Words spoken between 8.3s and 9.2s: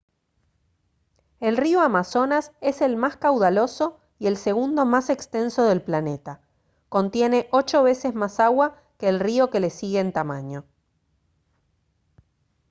agua que el